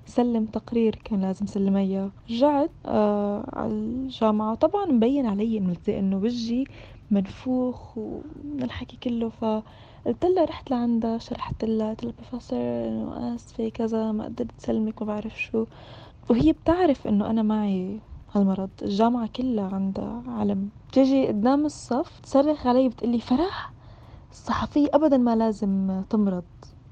سلم 0.05 0.46
تقرير 0.46 0.96
كان 1.05 1.22
لازم 1.22 1.46
سلم 1.46 1.75
إياه. 1.75 2.12
رجعت 2.29 2.72
آه 2.86 3.50
على 3.53 3.72
الجامعة 3.72 4.51
وطبعا 4.51 4.86
مبين 4.86 5.25
علي 5.25 5.58
إنه 5.89 6.17
وجهي 6.17 6.63
منفوخ 7.12 7.98
ومن 7.98 8.63
الحكي 8.63 8.98
كله. 8.98 9.29
فقلت 9.29 10.25
لها 10.25 10.46
رحت 10.46 10.72
لعندها 10.72 11.17
شرحت 11.17 11.65
لها 11.65 11.89
قلت 11.89 12.03
لها 12.03 12.13
بروفيسور 12.13 12.60
إنه 12.60 13.36
آسفة 13.36 13.70
كذا 13.70 14.12
ما 14.12 14.24
قدرت 14.25 14.51
سلمك 14.58 15.01
ما 15.01 15.08
بعرف 15.08 15.41
شو. 15.41 15.65
وهي 16.30 16.51
بتعرف 16.51 17.08
إنه 17.08 17.30
أنا 17.30 17.42
معي 17.42 18.00
هالمرض 18.34 18.70
الجامعة 18.82 19.30
كلها 19.36 19.70
عندها 19.75 20.24
علم. 20.27 20.70
تجي 20.92 21.27
قدام 21.27 21.65
الصف 21.65 22.20
تصرخ 22.20 22.68
علي 22.68 22.89
بتقلي 22.89 23.20
فرح؟ 23.20 23.74
الصحفية 24.32 24.88
ابدا 24.94 25.18
ما 25.18 25.36
لازم 25.36 26.01
تمرض. 26.10 26.44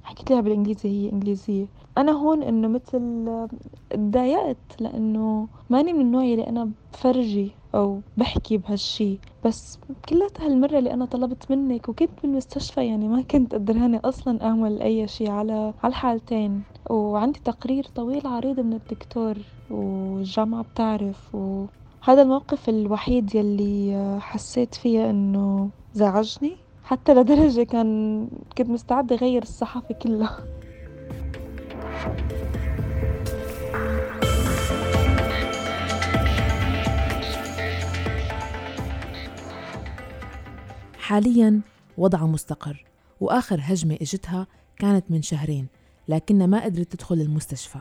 حكيت 0.03 0.31
لها 0.31 0.41
بالإنجليزي 0.41 0.89
هي 0.89 1.11
إنجليزية. 1.11 1.65
أنا 1.97 2.11
هون 2.11 2.43
إنه 2.43 2.67
مثل 2.67 3.27
تضايقت 3.89 4.57
لأنه 4.79 5.47
ماني 5.69 5.93
من 5.93 6.01
النوع 6.01 6.23
اللي 6.23 6.47
أنا 6.47 6.69
بفرجي 6.93 7.51
أو 7.75 7.99
بحكي 8.17 8.57
بهالشي. 8.57 9.17
بس 9.45 9.79
كلها 10.09 10.27
هالمرة 10.39 10.79
اللي 10.79 10.93
أنا 10.93 11.05
طلبت 11.05 11.51
منك 11.51 11.89
وكنت 11.89 12.09
بالمستشفى 12.23 12.87
يعني 12.87 13.07
ما 13.07 13.21
كنت 13.21 13.55
قدرانة 13.55 13.99
أصلا 14.05 14.45
أعمل 14.45 14.81
أي 14.81 15.07
شي 15.07 15.27
على 15.29 15.73
على 15.83 15.91
الحالتين 15.91 16.61
وعندي 16.89 17.39
تقرير 17.39 17.83
طويل 17.95 18.27
عريض 18.27 18.59
من 18.59 18.73
الدكتور 18.73 19.37
والجامعة 19.69 20.63
بتعرف. 20.63 21.35
وهذا 21.35 22.21
الموقف 22.21 22.69
الوحيد 22.69 23.35
يلي 23.35 24.17
حسيت 24.21 24.75
فيه 24.75 25.09
إنه 25.09 25.69
زعجني. 25.93 26.51
حتى 26.83 27.13
لدرجة 27.13 27.63
كان 27.63 28.27
كنت 28.57 28.69
مستعدة 28.69 29.15
أغير 29.15 29.41
الصحفي 29.41 29.93
كلها. 29.93 30.37
حاليا 41.11 41.61
وضعها 41.97 42.25
مستقر 42.25 42.85
وآخر 43.21 43.59
هجمة 43.61 43.97
إجتها 44.01 44.47
كانت 44.79 45.05
من 45.09 45.21
شهرين 45.21 45.67
لكنها 46.07 46.47
ما 46.47 46.63
قدرت 46.63 46.91
تدخل 46.91 47.15
المستشفى. 47.15 47.79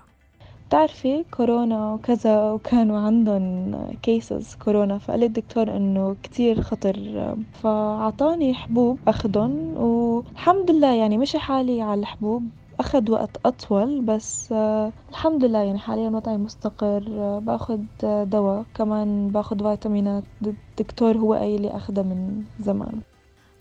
بتعرفي 0.68 1.24
كورونا 1.30 1.92
وكذا 1.92 2.50
وكانوا 2.50 2.98
عندهم 2.98 3.76
كيسز 4.02 4.54
كورونا 4.54 4.98
فقال 4.98 5.24
الدكتور 5.24 5.76
إنه 5.76 6.16
كتير 6.22 6.62
خطر. 6.62 7.36
فعطاني 7.62 8.54
حبوب 8.54 8.98
أخدهم 9.08 9.76
والحمد 9.76 10.70
لله 10.70 10.94
يعني 10.94 11.18
مشي 11.18 11.38
حالي 11.38 11.82
على 11.82 12.00
الحبوب. 12.00 12.42
أخذ 12.80 13.10
وقت 13.10 13.36
أطول 13.46 14.00
بس 14.00 14.52
آه 14.52 14.92
الحمد 15.10 15.44
لله 15.44 15.58
يعني 15.58 15.78
حاليا 15.78 16.10
وضعي 16.10 16.36
مستقر. 16.36 17.04
آه 17.08 17.38
باخد 17.38 17.84
آه 18.04 18.24
دواء 18.24 18.64
كمان 18.74 19.28
باخد 19.28 19.62
فيتامينات. 19.62 20.24
الدكتور 20.46 21.16
هو 21.16 21.34
قايل 21.34 21.62
لي 21.62 21.76
أخدها 21.76 22.04
من 22.04 22.42
زمان. 22.60 23.00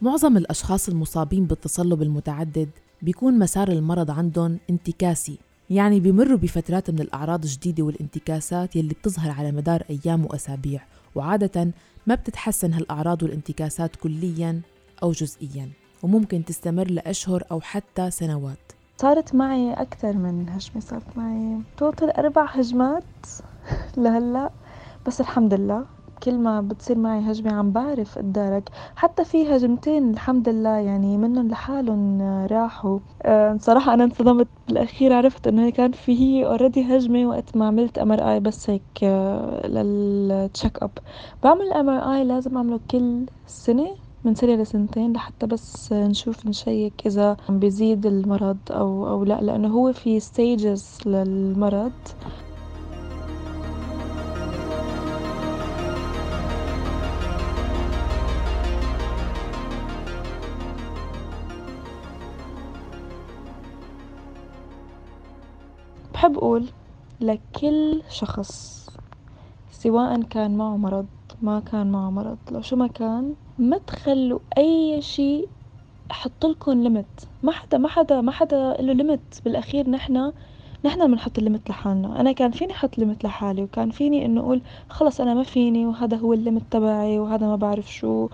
معظم 0.02 0.38
الأشخاص 0.38 0.90
المصابين 0.90 1.46
بالتصلب 1.46 2.02
المتعدد 2.02 2.70
بيكون 3.02 3.40
مسار 3.40 3.68
المرض 3.68 4.12
عندهم 4.12 4.60
انتكاسي 4.70 5.38
يعني 5.70 6.00
بيمروا 6.00 6.38
بفترات 6.38 6.90
من 6.90 7.00
الأعراض 7.00 7.44
الجديدة 7.44 7.84
والانتكاسات 7.84 8.76
يلي 8.76 8.94
بتظهر 8.94 9.32
على 9.32 9.52
مدار 9.52 9.84
أيام 9.90 10.26
وأسابيع 10.26 10.82
وعادة 11.16 11.72
ما 12.08 12.16
بتتحسن 12.16 12.74
هالأعراض 12.74 13.24
والانتكاسات 13.24 13.96
كلياً 13.96 14.62
أو 15.04 15.12
جزئياً 15.12 15.70
وممكن 16.04 16.46
تستمر 16.46 16.92
لأشهر 16.92 17.44
أو 17.52 17.62
حتى 17.62 18.12
سنوات. 18.12 18.79
صارت 19.02 19.36
معي 19.36 19.74
أكثر 19.74 20.18
من 20.18 20.50
هجمة 20.50 20.82
صارت 20.82 21.18
معي 21.18 21.62
توتل 21.78 22.10
أربع 22.10 22.46
هجمات 22.46 23.26
لهلأ. 23.98 24.52
بس 25.08 25.22
الحمد 25.22 25.54
لله 25.54 25.86
كل 26.24 26.38
ما 26.40 26.62
بتصير 26.62 26.98
معي 26.98 27.20
هجمة 27.32 27.54
عم 27.54 27.72
بعرف 27.72 28.18
أتدارك. 28.18 28.70
حتى 28.96 29.26
في 29.26 29.56
هجمتين 29.56 30.12
الحمد 30.12 30.50
لله 30.50 30.78
يعني 30.78 31.18
منهم 31.18 31.48
لحالهم 31.50 32.22
راحوا. 32.52 33.00
أه 33.26 33.58
صراحة 33.62 33.94
أنا 33.94 34.04
انصدمت 34.04 34.50
بالأخير 34.68 35.14
عرفت 35.14 35.48
إنه 35.48 35.70
كان 35.70 35.92
في 35.92 36.12
هي 36.20 36.46
already 36.46 36.82
هجمة 36.98 37.26
وقت 37.30 37.58
ما 37.58 37.68
عملت 37.68 37.98
MRI 37.98 38.40
بس 38.40 38.70
هيك 38.70 38.86
أه 39.04 39.68
لل 39.68 40.01
check 40.01 40.84
up 40.84 40.92
بعمل 41.44 41.74
MRI 41.74 42.24
لازم 42.24 42.58
أعمله 42.58 42.80
كل 42.92 43.26
سنة. 43.46 44.09
من 44.24 44.36
سنة 44.36 44.56
لسنتين 44.56 45.14
لحتى 45.14 45.48
بس 45.48 45.94
نشوف 45.94 46.46
نشيك 46.46 46.94
إذا 47.06 47.38
بيزيد 47.50 48.06
المرض 48.06 48.58
أو 48.72 49.08
أو 49.08 49.24
لا 49.24 49.42
لأنه 49.42 49.68
هو 49.68 49.94
في 49.94 50.20
stages 50.20 51.08
للمرض. 51.08 51.92
بحب 66.14 66.38
أقول 66.38 66.66
لكل 67.22 68.02
شخص 68.10 68.86
سواء 69.72 70.22
كان 70.22 70.58
معه 70.58 70.78
مرض 70.78 71.08
ما 71.42 71.60
كان 71.60 71.92
معه 71.92 72.10
مرض. 72.10 72.38
لو 72.52 72.62
شو 72.62 72.76
ما 72.76 72.88
كان 72.88 73.36
ما 73.58 73.78
تخلوا 73.78 74.40
أي 74.58 75.02
شي 75.02 75.48
حط 76.12 76.46
لكم 76.46 76.84
limit 76.84 77.30
ما 77.44 77.52
حدا 77.52 77.78
ما 77.78 77.88
حدا 77.90 78.22
ما 78.22 78.32
حدا 78.32 78.74
له 78.80 78.94
limit 78.94 79.42
بالأخير. 79.46 79.90
نحنا 79.90 80.34
نحنا 80.86 81.06
بنحط 81.06 81.38
ال 81.38 81.43
limit 81.43 81.70
لحالنا. 81.70 82.22
أنا 82.22 82.32
كان 82.32 82.52
فيني 82.52 82.74
أحط 82.74 82.98
limit 82.98 83.24
لحالي 83.24 83.64
وكان 83.64 83.90
فيني 83.92 84.26
إنه 84.26 84.42
أقول 84.42 84.62
خلص 84.90 85.22
أنا 85.22 85.34
ما 85.34 85.44
فيني 85.44 85.86
وهذا 85.86 86.18
هو 86.18 86.34
ال 86.34 86.39
limit 86.39 86.64
تبعي 86.72 87.20
وهذا 87.20 87.48
ما 87.48 87.56
بعرف 87.56 87.94
شو 87.94 88.30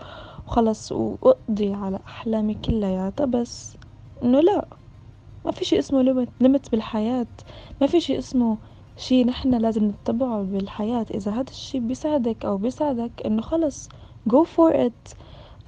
وخلص 0.48 0.92
وأقضي 0.92 1.74
على 1.74 2.00
أحلامي 2.08 2.54
كلياتها. 2.54 3.26
بس 3.26 3.78
إنه 4.24 4.40
لا 4.40 4.68
ما 5.46 5.52
في 5.52 5.66
شي 5.66 5.80
اسمه 5.80 6.02
limit 6.02 6.30
limit 6.42 6.72
بالحياة. 6.72 7.28
ما 7.82 7.88
في 7.88 8.00
شي 8.02 8.18
اسمه 8.18 8.58
شي 8.98 9.24
نحنا 9.24 9.58
لازم 9.58 9.86
نتبعه 9.86 10.44
بالحياة. 10.44 11.06
إذا 11.14 11.32
هذا 11.32 11.50
الشي 11.52 11.80
بيساعدك 11.80 12.46
أو 12.46 12.58
بيساعدك 12.58 13.12
إنه 13.25 13.42
خلص 13.42 13.90
go 14.30 14.44
for 14.46 14.74
it. 14.75 15.14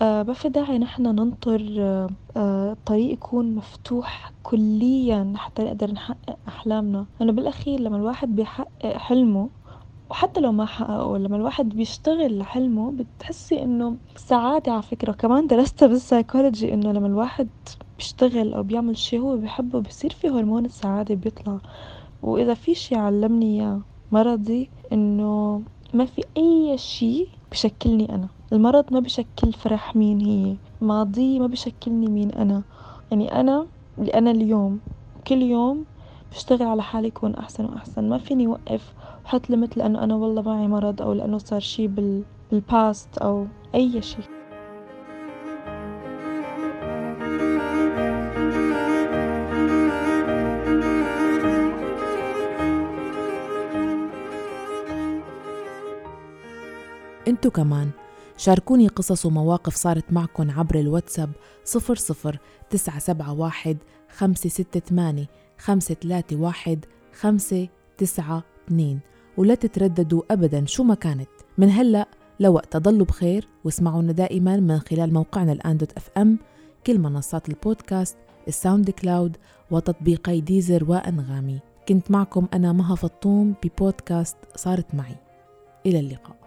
آه 0.02 0.24
ما 0.24 0.34
في 0.34 0.50
داعي 0.50 0.78
نحن 0.80 1.04
ننطر 1.04 1.76
آه 1.80 2.10
آه 2.38 2.72
الطريق 2.72 3.14
يكون 3.14 3.56
مفتوح 3.56 4.34
كليا 4.44 5.34
حتى 5.38 5.64
نقدر 5.64 5.92
نحقق 5.92 6.38
أحلامنا. 6.48 7.06
لأنه 7.20 7.32
بالأخير 7.32 7.80
لما 7.80 7.98
الواحد 7.98 8.36
بيحقق 8.36 8.98
حلمه 8.98 9.50
وحتى 10.10 10.42
لو 10.42 10.52
ما 10.52 10.66
حققه 10.66 11.18
لما 11.18 11.36
الواحد 11.36 11.70
بيشتغل 11.70 12.40
لحلمه 12.40 12.92
بتحسي 12.92 13.64
إنه 13.64 13.98
سعادة 14.16 14.72
على 14.72 14.82
فكرة. 14.82 15.12
كمان 15.12 15.48
درستها 15.48 15.88
بالسايكولوجي 15.88 16.74
إنه 16.74 16.92
لما 16.92 17.08
الواحد 17.08 17.50
بيشتغل 17.98 18.54
أو 18.54 18.64
بيعمل 18.64 18.98
شي 18.98 19.20
هو 19.20 19.38
بيحبه 19.38 19.80
بصير 19.82 20.12
في 20.14 20.30
هرمون 20.30 20.66
السعادة 20.66 21.16
بيطلع. 21.16 21.60
وإذا 22.22 22.54
في 22.54 22.76
شي 22.76 22.96
علمني 22.96 23.62
إياه 23.62 23.82
مرضي 24.12 24.72
إنه 24.94 25.64
ما 25.94 26.06
في 26.06 26.24
أي 26.38 26.78
شي 26.78 27.32
بشكلني 27.52 28.16
أنا. 28.16 28.30
المرض 28.54 28.94
ما 28.94 29.00
بشكل 29.00 29.54
فرح 29.54 29.96
مين 29.96 30.22
هي 30.22 30.58
ماضي 30.82 31.40
ما 31.40 31.48
بشكلني 31.48 32.08
مين 32.08 32.32
أنا. 32.32 32.64
يعني 33.12 33.40
أنا 33.40 33.68
اللي 34.00 34.14
أنا 34.14 34.32
اليوم 34.32 34.82
كل 35.28 35.42
يوم 35.42 35.86
بشتغل 36.32 36.64
على 36.64 36.84
حالي 36.84 37.08
يكون 37.08 37.36
أحسن 37.36 37.66
وأحسن. 37.66 38.10
ما 38.10 38.18
فيني 38.18 38.48
وقف 38.48 38.94
وحط 39.26 39.50
ليمت 39.50 39.78
لأنه 39.78 40.04
أنا 40.04 40.16
والله 40.16 40.42
معي 40.42 40.68
مرض 40.68 41.02
أو 41.02 41.14
لأنه 41.14 41.38
صار 41.38 41.60
شي 41.60 41.88
بال 41.88 42.26
بالباست 42.52 43.18
أو 43.18 43.48
أي 43.76 44.02
شي. 44.02 44.37
انتو 57.48 57.64
كمان. 57.64 57.90
شاركوني 58.38 58.88
قصص 58.88 59.26
ومواقف 59.26 59.76
صارت 59.76 60.14
معكم 60.14 60.52
عبر 60.52 60.80
الواتساب 60.80 61.30
00 61.66 62.40
971 62.70 63.78
568 64.10 65.26
531 65.58 66.80
592 67.14 69.00
ولا 69.38 69.56
تترددوا 69.56 70.22
أبدا 70.32 70.66
شو 70.66 70.84
ما 70.84 70.96
كانت. 70.96 71.30
من 71.58 71.70
هلأ 71.70 72.08
لوقت 72.40 72.78
ضلوا 72.78 73.06
بخير 73.06 73.48
واسمعونا 73.64 74.12
دائما 74.12 74.58
من 74.58 74.80
خلال 74.80 75.14
موقعنا 75.14 75.52
الآن 75.52 75.78
dot 75.78 75.92
FM 75.98 76.40
كل 76.88 77.00
منصات 77.00 77.50
البودكاست 77.50 78.18
الساوند 78.48 78.90
كلاود 78.90 79.38
وتطبيقي 79.72 80.42
ديزر 80.42 80.84
وأنغامي. 80.92 81.60
كنت 81.88 82.12
معكم 82.12 82.48
أنا 82.54 82.72
مها 82.72 82.96
فطوم 82.96 83.56
ببودكاست 83.64 84.38
صارت 84.56 84.96
معي. 84.96 85.16
إلى 85.86 86.00
اللقاء. 86.00 86.47